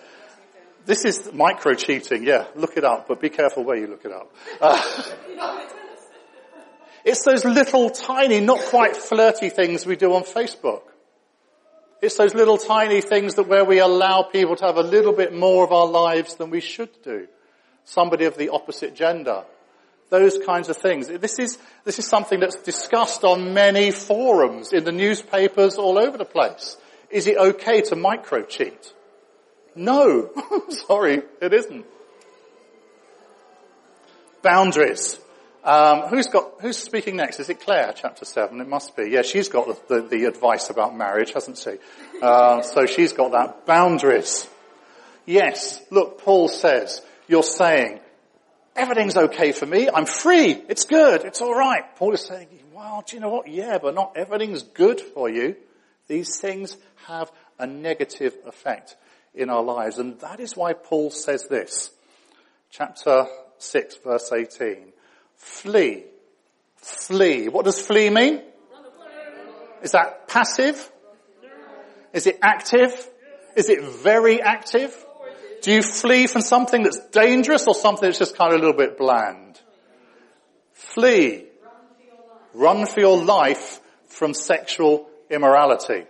[0.85, 2.47] This is micro cheating, yeah.
[2.57, 4.33] Look it up, but be careful where you look it up.
[4.61, 5.63] Uh,
[7.05, 10.83] it's those little tiny, not quite flirty things we do on Facebook.
[12.03, 15.33] It's those little tiny things that where we allow people to have a little bit
[15.33, 17.29] more of our lives than we should do.
[17.85, 19.45] Somebody of the opposite gender.
[20.11, 21.07] Those kinds of things.
[21.07, 26.19] This is, this is something that's discussed on many forums, in the newspapers, all over
[26.19, 26.77] the place.
[27.09, 28.93] Is it okay to micro cheat?
[29.77, 30.29] No.
[30.71, 31.87] Sorry, it isn't.
[34.43, 35.21] Boundaries.
[35.65, 37.39] Um, who's got, who's speaking next?
[37.39, 38.61] Is it Claire, chapter 7?
[38.61, 39.11] It must be.
[39.11, 41.79] Yeah, she's got the, the, the advice about marriage, hasn't she?
[42.21, 43.65] Uh, so she's got that.
[43.67, 44.49] Boundaries.
[45.25, 48.01] Yes, look, Paul says, you're saying,
[48.75, 51.95] everything's okay for me, I'm free, it's good, it's alright.
[51.95, 53.47] Paul is saying, well, do you know what?
[53.47, 55.55] Yeah, but not everything's good for you.
[56.09, 58.97] These things have a negative effect
[59.35, 59.99] in our lives.
[59.99, 61.91] And that is why Paul says this.
[62.71, 63.27] Chapter
[63.59, 64.92] 6 verse 18.
[65.43, 66.05] Flee.
[66.77, 67.49] Flee.
[67.49, 68.41] What does flee mean?
[69.83, 70.91] Is that passive?
[72.13, 72.93] Is it active?
[73.57, 74.95] Is it very active?
[75.63, 78.77] Do you flee from something that's dangerous or something that's just kind of a little
[78.77, 79.61] bit bland?
[80.73, 81.47] Flee.
[82.55, 86.05] Run for your life from sexual immorality.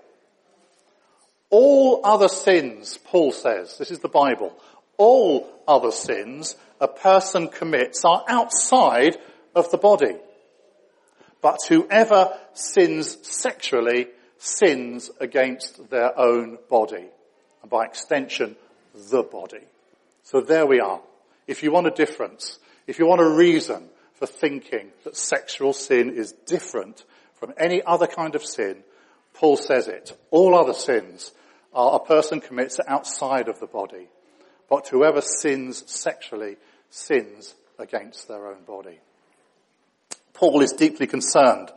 [1.48, 4.54] All other sins, Paul says, this is the Bible,
[5.02, 9.16] all other sins a person commits are outside
[9.52, 10.16] of the body.
[11.40, 14.06] But whoever sins sexually
[14.38, 17.06] sins against their own body.
[17.62, 18.54] And by extension,
[19.10, 19.64] the body.
[20.22, 21.00] So there we are.
[21.48, 26.10] If you want a difference, if you want a reason for thinking that sexual sin
[26.10, 28.84] is different from any other kind of sin,
[29.34, 30.16] Paul says it.
[30.30, 31.32] All other sins
[31.74, 34.06] are a person commits outside of the body.
[34.72, 36.56] But whoever sins sexually
[36.88, 39.00] sins against their own body.
[40.32, 41.70] Paul is deeply concerned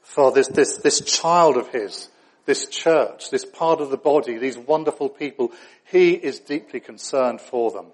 [0.00, 2.08] for this, this, this child of his,
[2.46, 5.52] this church, this part of the body, these wonderful people.
[5.92, 7.88] He is deeply concerned for them.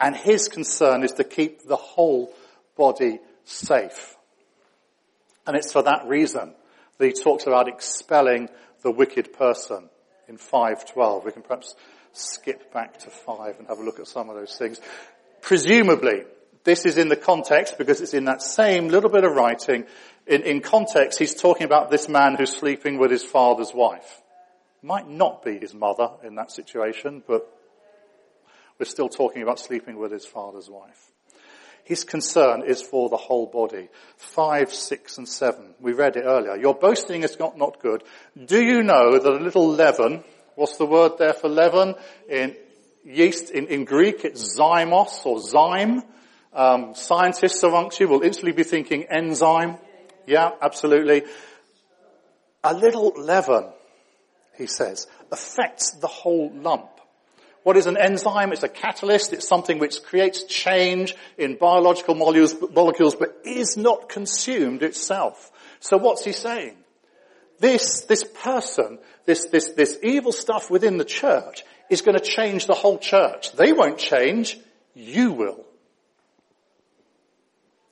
[0.00, 2.32] And his concern is to keep the whole
[2.74, 4.16] body safe.
[5.46, 6.54] And it's for that reason
[6.96, 8.48] that he talks about expelling
[8.80, 9.90] the wicked person
[10.26, 11.26] in 5.12.
[11.26, 11.74] We can perhaps
[12.16, 14.80] skip back to 5 and have a look at some of those things.
[15.42, 16.24] Presumably,
[16.64, 19.84] this is in the context because it's in that same little bit of writing.
[20.26, 24.22] In, in context, he's talking about this man who's sleeping with his father's wife.
[24.82, 27.48] Might not be his mother in that situation, but
[28.78, 31.12] we're still talking about sleeping with his father's wife.
[31.84, 33.88] His concern is for the whole body.
[34.16, 35.74] Five, six, and seven.
[35.80, 36.56] We read it earlier.
[36.56, 38.02] Your boasting is not, not good.
[38.44, 40.24] Do you know that a little leaven,
[40.56, 41.94] what's the word there for leaven?
[42.28, 42.56] In
[43.04, 46.02] yeast in, in Greek, it's zymos or zyme.
[46.52, 49.76] Um, scientists amongst you will instantly be thinking enzyme.
[50.26, 51.22] Yeah, absolutely.
[52.64, 53.70] A little leaven,
[54.56, 56.88] he says, affects the whole lump.
[57.62, 58.52] What is an enzyme?
[58.52, 59.32] It's a catalyst.
[59.32, 65.50] It's something which creates change in biological molecules, molecules but is not consumed itself.
[65.80, 66.76] So what's he saying?
[67.58, 72.66] This, this person, this, this, this evil stuff within the church is going to change
[72.66, 73.52] the whole church.
[73.52, 74.58] They won't change,
[74.94, 75.64] you will.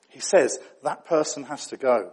[0.09, 2.12] He says that person has to go.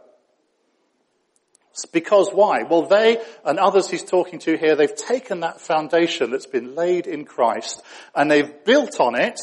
[1.93, 2.63] Because why?
[2.63, 7.07] Well, they and others he's talking to here, they've taken that foundation that's been laid
[7.07, 7.81] in Christ
[8.13, 9.39] and they've built on it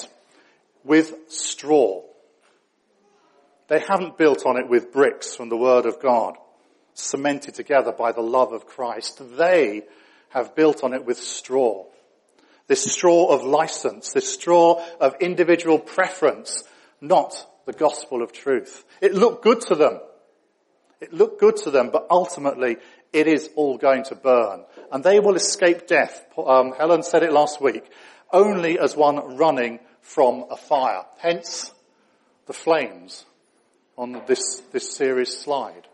[0.84, 2.02] with straw.
[3.68, 6.36] They haven't built on it with bricks from the Word of God,
[6.98, 9.20] cemented together by the love of Christ.
[9.36, 9.84] They
[10.30, 11.86] have built on it with straw.
[12.66, 16.64] This straw of license, this straw of individual preference,
[17.00, 18.84] not the gospel of truth.
[19.00, 20.00] It looked good to them.
[21.00, 22.76] It looked good to them, but ultimately
[23.12, 24.64] it is all going to burn.
[24.92, 26.26] And they will escape death.
[26.36, 27.84] Um, Helen said it last week.
[28.30, 31.04] Only as one running from a fire.
[31.18, 31.72] Hence
[32.46, 33.24] the flames
[33.96, 35.87] on this, this series slide.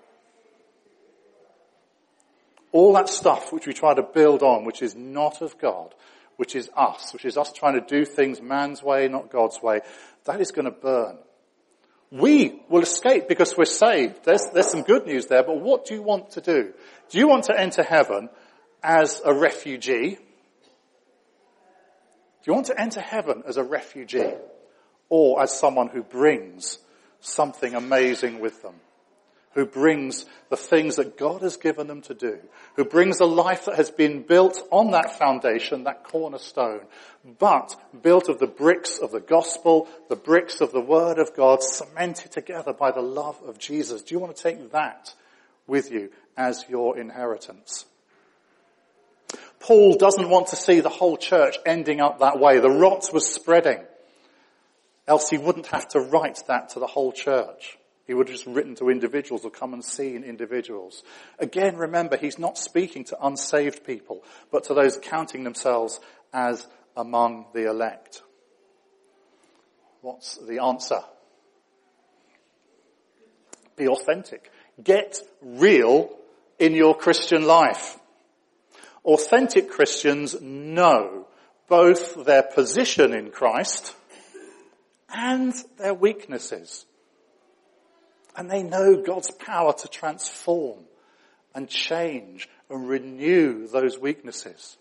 [2.75, 5.95] All that stuff which we try to build on, which is not of God,
[6.39, 9.79] which is us, which is us trying to do things man's way, not God's way,
[10.25, 11.19] that is going to burn.
[12.11, 14.25] We will escape because we're saved.
[14.25, 16.73] There's, there's some good news there, but what do you want to do?
[17.11, 18.29] Do you want to enter heaven
[18.83, 20.17] as a refugee?
[20.17, 20.21] Do
[22.45, 24.35] you want to enter heaven as a refugee
[25.09, 26.81] or as someone who brings
[27.21, 28.75] something amazing with them,
[29.55, 32.39] who brings the things that God has given them to do,
[32.77, 36.81] who brings a life that has been built on that foundation, that cornerstone,
[37.39, 41.63] but built of the bricks of the gospel, the bricks of the word of God,
[41.63, 44.03] cemented together by the love of Jesus.
[44.03, 45.15] Do you want to take that
[45.67, 47.87] with you as your inheritance?
[49.61, 52.59] Paul doesn't want to see the whole church ending up that way.
[52.59, 53.83] The rot was spreading.
[55.07, 57.79] Else he wouldn't have to write that to the whole church.
[58.07, 61.03] He would have just written to individuals or come and see in individuals.
[61.39, 66.01] Again, remember, he's not speaking to unsaved people, but to those counting themselves
[66.33, 68.23] as among the elect.
[70.03, 71.01] What's the answer?
[73.77, 74.53] Be authentic.
[74.83, 76.11] Get real
[76.59, 77.99] in your Christian life.
[79.05, 81.27] Authentic Christians know
[81.69, 83.95] both their position in Christ
[85.09, 86.85] and their weaknesses.
[88.37, 90.81] And they know God's power to transform
[91.55, 94.77] and change and renew those weaknesses.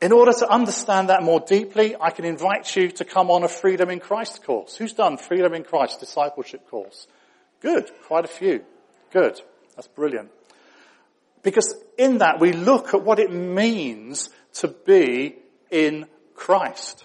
[0.00, 3.48] In order to understand that more deeply, I can invite you to come on a
[3.48, 4.76] Freedom in Christ course.
[4.76, 7.06] Who's done Freedom in Christ discipleship course?
[7.60, 7.90] Good.
[8.06, 8.64] Quite a few.
[9.12, 9.40] Good.
[9.74, 10.30] That's brilliant.
[11.42, 15.36] Because in that we look at what it means to be
[15.70, 17.03] in Christ.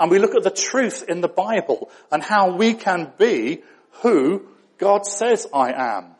[0.00, 3.62] And we look at the truth in the Bible and how we can be
[4.02, 4.46] who
[4.78, 6.16] God says I am.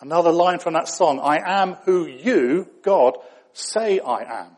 [0.00, 3.16] Another line from that song, I am who you, God,
[3.54, 4.50] say I am.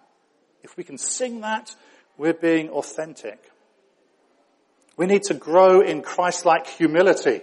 [0.65, 1.75] If we can sing that,
[2.19, 3.39] we're being authentic.
[4.97, 7.43] We need to grow in Christ-like humility.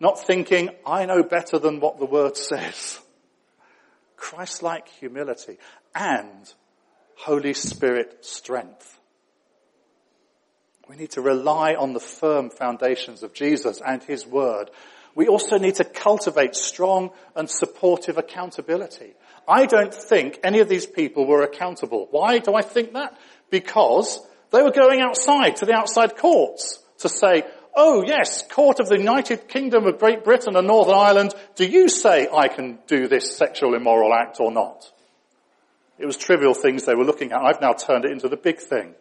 [0.00, 2.98] Not thinking, I know better than what the word says.
[4.16, 5.58] Christ-like humility
[5.94, 6.52] and
[7.16, 8.93] Holy Spirit strength.
[10.88, 14.70] We need to rely on the firm foundations of Jesus and His Word.
[15.14, 19.14] We also need to cultivate strong and supportive accountability.
[19.48, 22.08] I don't think any of these people were accountable.
[22.10, 23.16] Why do I think that?
[23.50, 24.18] Because
[24.50, 28.98] they were going outside to the outside courts to say, oh yes, court of the
[28.98, 33.36] United Kingdom of Great Britain and Northern Ireland, do you say I can do this
[33.36, 34.90] sexual immoral act or not?
[35.98, 37.40] It was trivial things they were looking at.
[37.40, 38.94] I've now turned it into the big thing.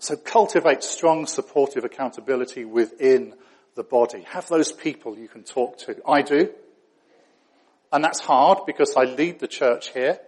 [0.00, 3.34] So cultivate strong supportive accountability within
[3.76, 4.22] the body.
[4.22, 5.96] Have those people you can talk to.
[6.08, 6.50] I do.
[7.92, 10.18] And that's hard because I lead the church here.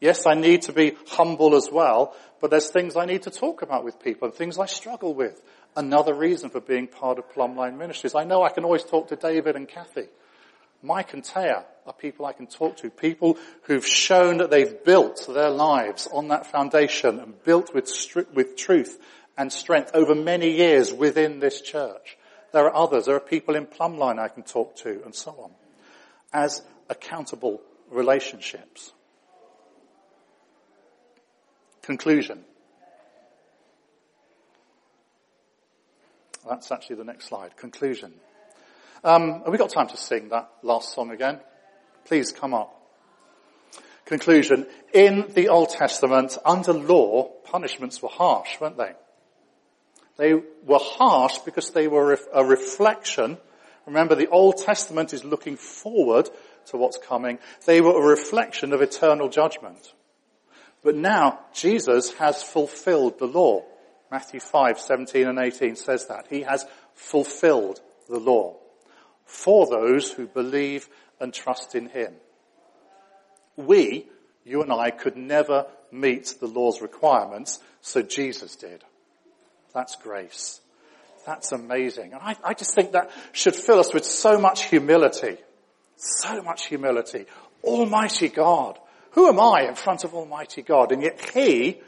[0.00, 3.62] Yes, I need to be humble as well, but there's things I need to talk
[3.62, 5.40] about with people and things I struggle with.
[5.76, 8.16] Another reason for being part of Plumline Ministries.
[8.16, 10.08] I know I can always talk to David and Kathy.
[10.82, 15.26] Mike and Taya are people I can talk to, people who've shown that they've built
[15.32, 17.90] their lives on that foundation and built with,
[18.34, 19.00] with truth
[19.38, 22.18] and strength over many years within this church.
[22.52, 25.50] There are others, there are people in Plumline I can talk to and so on.
[26.32, 27.60] As accountable
[27.90, 28.92] relationships.
[31.82, 32.44] Conclusion.
[36.48, 37.56] That's actually the next slide.
[37.56, 38.12] Conclusion.
[39.04, 41.40] Um, have we got time to sing that last song again?
[42.04, 42.72] Please come up.
[44.04, 44.66] Conclusion.
[44.94, 48.92] In the Old Testament, under law, punishments were harsh, weren't they?
[50.18, 53.38] They were harsh because they were a reflection.
[53.86, 56.30] Remember, the Old Testament is looking forward
[56.66, 57.40] to what's coming.
[57.66, 59.92] They were a reflection of eternal judgment.
[60.84, 63.64] But now Jesus has fulfilled the law.
[64.12, 66.26] Matthew 5, 17 and 18 says that.
[66.30, 68.61] He has fulfilled the law
[69.32, 70.88] for those who believe
[71.20, 72.14] and trust in Him.
[73.56, 74.06] We,
[74.44, 78.84] you and I, could never meet the law's requirements, so Jesus did.
[79.74, 80.60] That's grace.
[81.26, 82.14] That's amazing.
[82.14, 85.36] I, I just think that should fill us with so much humility.
[85.96, 87.26] So much humility.
[87.62, 88.78] Almighty God
[89.12, 90.92] who am I in front of Almighty God?
[90.92, 91.80] And yet He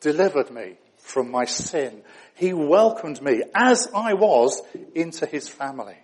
[0.00, 2.02] delivered me from my sin.
[2.34, 4.62] He welcomed me as I was
[4.94, 5.98] into His family.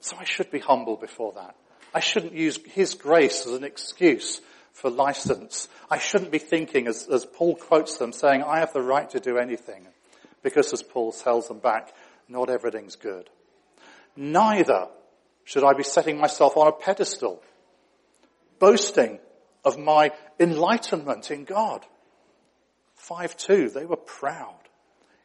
[0.00, 1.54] So I should be humble before that.
[1.94, 4.40] I shouldn't use His grace as an excuse
[4.72, 5.68] for license.
[5.90, 9.20] I shouldn't be thinking, as, as Paul quotes them, saying, I have the right to
[9.20, 9.86] do anything.
[10.42, 11.92] Because as Paul tells them back,
[12.28, 13.28] not everything's good.
[14.16, 14.88] Neither
[15.44, 17.42] should I be setting myself on a pedestal
[18.58, 19.18] boasting
[19.64, 21.84] of my enlightenment in God.
[23.02, 24.58] 5-2, they were proud.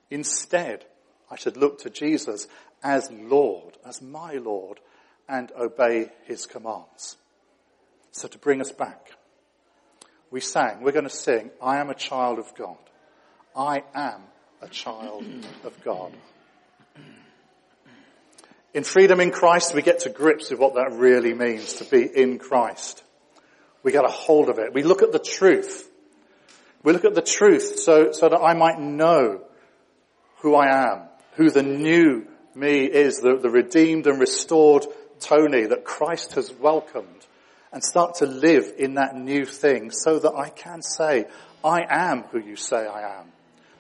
[0.09, 0.85] Instead,
[1.33, 2.47] I should look to Jesus
[2.83, 4.79] as Lord, as my Lord,
[5.27, 7.17] and obey his commands.
[8.11, 9.13] So to bring us back,
[10.29, 12.77] we sang, we're going to sing, I am a child of God.
[13.55, 14.21] I am
[14.61, 15.25] a child
[15.63, 16.13] of God.
[18.75, 22.03] In freedom in Christ, we get to grips with what that really means to be
[22.03, 23.03] in Christ.
[23.81, 24.71] We get a hold of it.
[24.71, 25.89] We look at the truth.
[26.83, 29.41] We look at the truth so, so that I might know
[30.41, 34.85] who I am, who the new me is, the, the redeemed and restored
[35.19, 37.25] Tony that Christ has welcomed
[37.71, 41.25] and start to live in that new thing so that I can say,
[41.63, 43.31] I am who you say I am.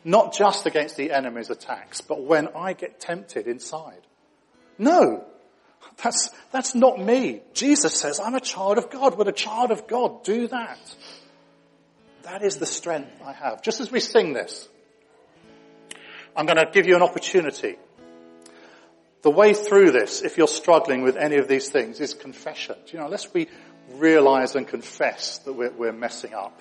[0.03, 4.01] Not just against the enemy's attacks, but when I get tempted inside.
[4.77, 5.23] No,
[6.01, 7.41] that's, that's not me.
[7.53, 9.17] Jesus says, I'm a child of God.
[9.17, 10.95] Would a child of God do that?
[12.23, 13.61] That is the strength I have.
[13.61, 14.67] Just as we sing this,
[16.35, 17.77] I'm going to give you an opportunity.
[19.21, 22.75] The way through this, if you're struggling with any of these things, is confession.
[22.87, 23.47] You know, unless we
[23.91, 26.59] realize and confess that we're, we're messing up,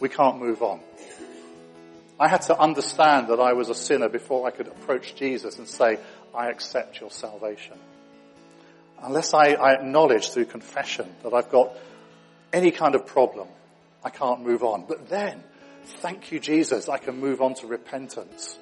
[0.00, 0.80] we can't move on.
[2.18, 5.68] I had to understand that I was a sinner before I could approach Jesus and
[5.68, 5.98] say,
[6.34, 7.78] I accept your salvation.
[9.02, 11.76] Unless I, I, acknowledge through confession that I've got
[12.52, 13.48] any kind of problem,
[14.02, 14.86] I can't move on.
[14.88, 15.42] But then,
[15.84, 18.58] thank you Jesus, I can move on to repentance.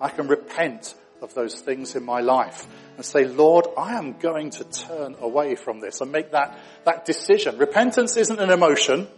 [0.00, 4.50] I can repent of those things in my life and say, Lord, I am going
[4.50, 7.58] to turn away from this and make that, that decision.
[7.58, 9.08] Repentance isn't an emotion.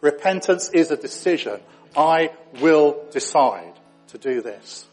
[0.00, 1.60] Repentance is a decision.
[1.96, 2.30] I
[2.60, 3.74] will decide
[4.08, 4.86] to do this.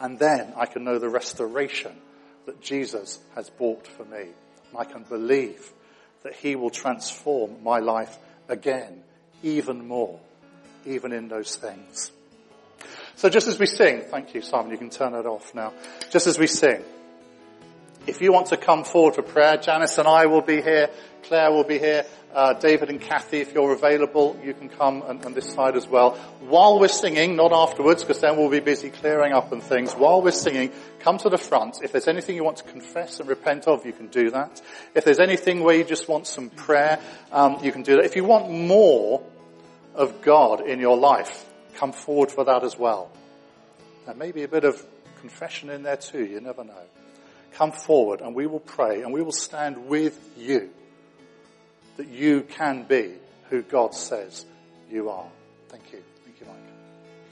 [0.00, 1.92] And then I can know the restoration
[2.46, 4.28] that Jesus has bought for me.
[4.70, 5.72] And I can believe
[6.22, 8.18] that he will transform my life
[8.48, 9.02] again,
[9.42, 10.20] even more,
[10.84, 12.12] even in those things.
[13.16, 15.72] So just as we sing, thank you Simon, you can turn it off now.
[16.10, 16.82] Just as we sing,
[18.06, 20.90] if you want to come forward for prayer, Janice and I will be here,
[21.22, 22.04] Claire will be here,
[22.34, 25.86] uh, David and Kathy, if you're available, you can come on, on this side as
[25.86, 26.16] well.
[26.40, 29.94] While we're singing, not afterwards, because then we'll be busy clearing up and things.
[29.94, 31.78] While we're singing, come to the front.
[31.82, 34.60] If there's anything you want to confess and repent of, you can do that.
[34.94, 36.98] If there's anything where you just want some prayer,
[37.30, 38.04] um, you can do that.
[38.04, 39.22] If you want more
[39.94, 41.46] of God in your life,
[41.76, 43.10] come forward for that as well.
[44.06, 44.84] There may be a bit of
[45.20, 46.82] confession in there too, you never know.
[47.52, 50.70] Come forward and we will pray and we will stand with you
[51.96, 53.14] that you can be
[53.48, 54.44] who God says
[54.90, 55.28] you are.